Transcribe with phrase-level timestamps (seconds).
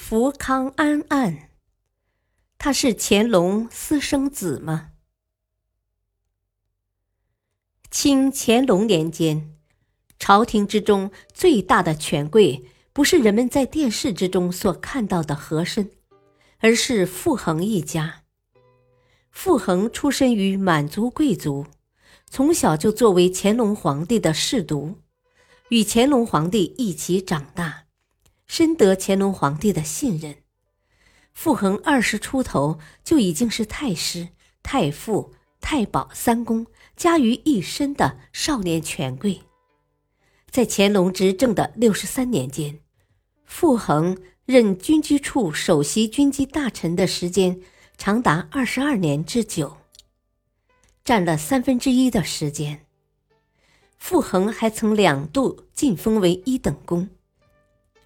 [0.00, 1.50] 福康安案，
[2.56, 4.92] 他是乾隆私生子吗？
[7.90, 9.58] 清乾隆年间，
[10.18, 15.90] 朝廷之中最大的权贵，不是人们在电视之中所看到的和珅，
[16.60, 18.22] 而是傅恒一家。
[19.30, 21.66] 傅恒出身于满族贵族，
[22.30, 25.00] 从小就作为乾隆皇帝的侍读，
[25.68, 27.87] 与乾隆皇帝一起长大。
[28.48, 30.36] 深得乾隆皇帝的信任，
[31.32, 34.30] 傅恒二十出头就已经是太师、
[34.62, 39.42] 太傅、太保三公加于一身的少年权贵。
[40.50, 42.80] 在乾隆执政的六十三年间，
[43.44, 47.60] 傅恒任军机处首席军机大臣的时间
[47.98, 49.76] 长达二十二年之久，
[51.04, 52.86] 占了三分之一的时间。
[53.98, 57.10] 傅恒还曾两度晋封为一等公。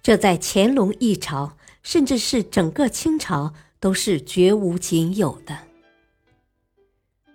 [0.03, 5.59] 这在乾隆一朝，甚至是整个清朝，都是绝无仅有的。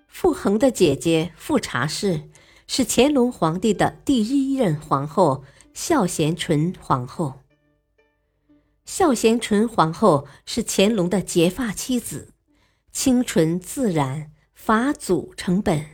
[0.06, 2.28] 傅恒的姐姐傅察氏
[2.66, 7.40] 是乾隆皇帝的第一任皇后孝贤纯皇后。
[8.84, 12.34] 孝贤纯皇后是乾隆的结发妻子，
[12.92, 15.86] 清纯自然，法祖成本，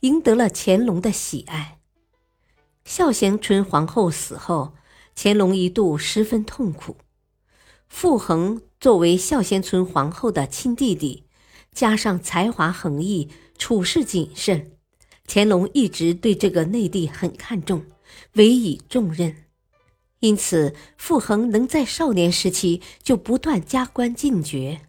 [0.00, 1.78] 赢得了乾隆的喜爱。
[2.84, 4.74] 孝贤纯皇后死后。
[5.20, 6.96] 乾隆一度十分痛苦。
[7.88, 11.24] 傅恒作为孝贤存皇后的亲弟弟，
[11.72, 14.76] 加上才华横溢、处事谨慎，
[15.26, 17.84] 乾隆一直对这个内弟很看重，
[18.34, 19.34] 委以重任。
[20.20, 24.82] 因此，傅恒能在少年时期就不断加官进爵。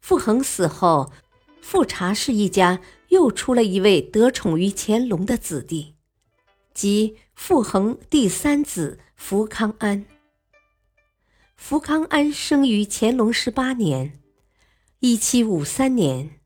[0.00, 1.12] 傅恒死后，
[1.62, 2.80] 富察氏一家
[3.10, 5.94] 又出了一位得宠于乾隆的子弟。
[6.80, 10.06] 即傅恒第三子福康安。
[11.54, 14.18] 福康安生于乾隆十八年，
[15.00, 16.40] 一七五三年。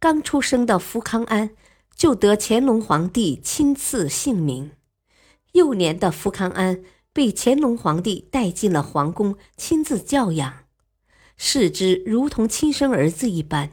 [0.00, 1.50] 刚出生的福康安
[1.94, 4.72] 就得乾隆皇帝亲赐姓名。
[5.52, 10.64] 幼年的福康安被乾隆皇帝带进了皇宫，亲自教养，
[11.36, 13.70] 视之如同亲生儿子一般。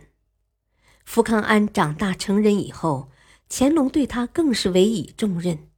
[1.03, 3.09] 福康安长大成人以后，
[3.49, 5.68] 乾隆对他更是委以重任。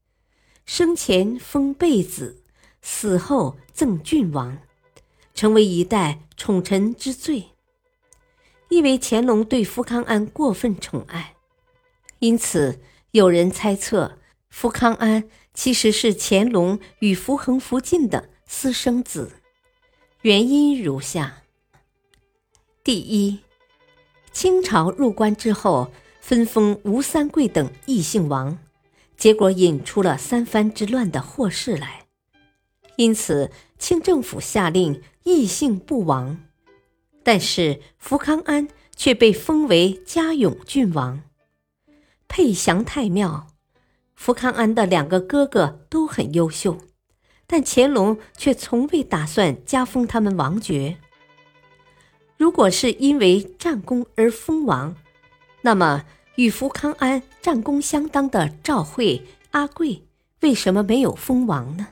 [0.65, 2.41] 生前封贝子，
[2.81, 4.57] 死后赠郡王，
[5.33, 7.49] 成为一代宠臣之最。
[8.69, 11.35] 因为乾隆对福康安过分宠爱，
[12.19, 12.79] 因此
[13.11, 14.17] 有人猜测
[14.49, 19.33] 福康安其实是乾隆与福恒、福晋的私生子。
[20.21, 21.43] 原因如下：
[22.81, 23.39] 第一，
[24.31, 25.91] 清朝入关之后，
[26.21, 28.57] 分封吴三桂等异姓王。
[29.21, 32.07] 结果引出了三藩之乱的祸事来，
[32.95, 36.39] 因此清政府下令异姓不亡，
[37.21, 41.21] 但是福康安却被封为嘉永郡王，
[42.27, 43.45] 配祥太庙。
[44.15, 46.79] 福康安的两个哥哥都很优秀，
[47.45, 50.97] 但乾隆却从未打算加封他们王爵。
[52.37, 54.95] 如果是因为战功而封王，
[55.61, 56.05] 那么。
[56.35, 59.21] 与福康安战功相当的赵惠、
[59.51, 60.03] 阿贵，
[60.39, 61.89] 为什么没有封王呢？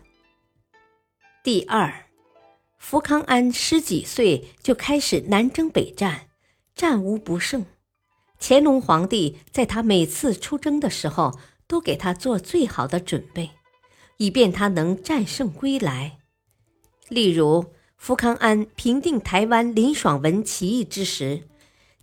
[1.44, 2.06] 第二，
[2.78, 6.30] 福康安十几岁就开始南征北战，
[6.74, 7.66] 战无不胜。
[8.40, 13.52] 乾隆皇帝在他每次出征的时候，都给他做最好的准备，
[14.18, 16.20] 以便他能战胜归来。
[17.10, 21.44] 例如，福康安平定台湾林爽文起义之时。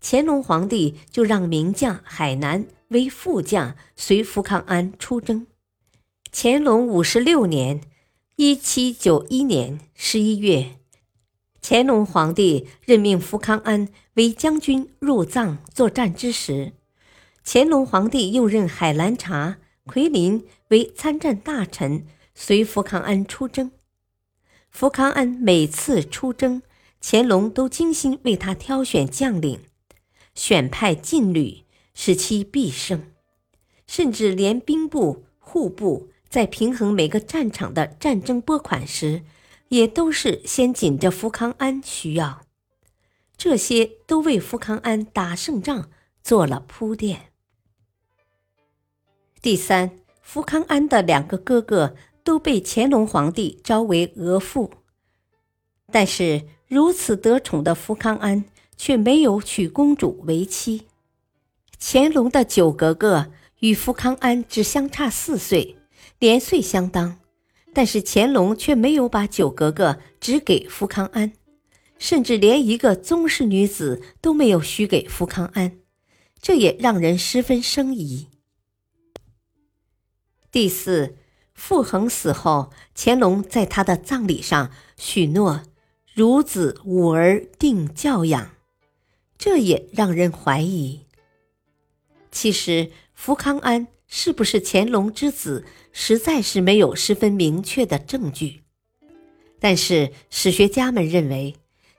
[0.00, 5.46] 乾隆皇帝就让名将海南为副将，随福康安出征。
[6.32, 7.80] 乾隆五十六年
[8.36, 10.76] （一七九一年）十一月，
[11.62, 16.74] 乾隆皇帝任命福康安为将军入藏作战之时，
[17.44, 23.72] 乾隆皇帝又任海兰察、奎林为参战大臣，随福康安出征。
[24.70, 26.62] 福康安每次出征，
[27.00, 29.60] 乾隆都精心为他挑选将领。
[30.36, 33.10] 选派劲旅，使其必胜，
[33.88, 39.22] 甚至连兵部、户部在平衡每个战场的战争拨款时，
[39.70, 42.42] 也都是先紧着福康安需要，
[43.36, 45.90] 这些都为福康安打胜仗
[46.22, 47.32] 做了铺垫。
[49.40, 54.70] 第三，福康安的两个哥哥都被乾隆皇帝招为额驸，
[55.90, 58.44] 但是如此得宠的福康安
[58.76, 60.86] 却没有娶公主为妻。
[61.78, 63.30] 乾隆的九格格
[63.60, 65.76] 与福康安只相差四岁，
[66.20, 67.18] 年岁相当，
[67.74, 71.32] 但是乾隆却没有把九格格只给福康安，
[71.98, 75.78] 甚至连一个宗室女子都没有许给福康安，
[76.40, 78.28] 这也让人十分生疑。
[80.50, 81.16] 第四，
[81.52, 85.62] 傅恒死后，乾隆在他的葬礼上许诺
[86.14, 88.55] 孺子五儿定教养，
[89.38, 91.00] 这也让人怀疑。
[92.30, 98.62] 其实，福康安是不是乾隆之子，实在是没有十分明确的证据。
[99.58, 101.56] 但是，史学家们认为，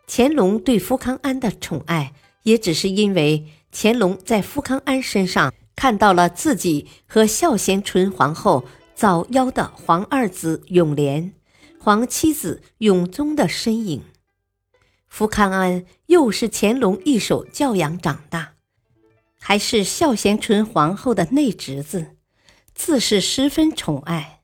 [0.07, 2.13] 乾隆对福康安的宠爱，
[2.43, 8.63] 也只是因为乾隆在福康安身上看到了自己和孝贤纯皇后
[8.95, 11.31] 早夭的皇二子永琏、
[11.79, 14.03] 皇七子永宗的身影。
[15.07, 18.53] 福康安又是乾隆一手教养长大。
[19.39, 22.17] 还是孝贤纯皇后的内侄子，
[22.73, 24.41] 自是十分宠爱。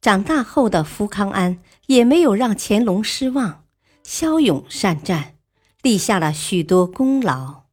[0.00, 3.64] 长大后的福康安也没有让乾隆失望，
[4.04, 5.36] 骁勇善战，
[5.82, 7.64] 立下了许多功劳。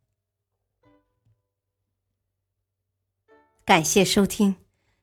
[3.63, 4.55] 感谢收听，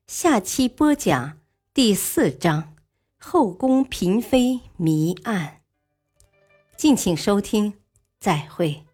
[0.08, 1.38] 下期播讲
[1.72, 2.62] 第四章
[3.19, 5.58] 《后宫嫔妃谜案》，
[6.81, 7.75] 敬请收听，
[8.19, 8.87] 再会。